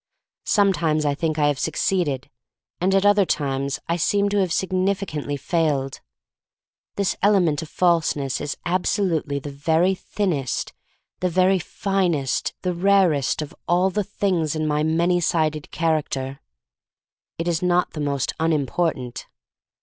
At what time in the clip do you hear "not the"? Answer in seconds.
17.61-18.01